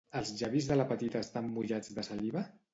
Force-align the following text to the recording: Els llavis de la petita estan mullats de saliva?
Els 0.19 0.29
llavis 0.39 0.69
de 0.71 0.77
la 0.79 0.87
petita 0.93 1.23
estan 1.27 1.53
mullats 1.59 1.95
de 2.01 2.09
saliva? 2.11 2.47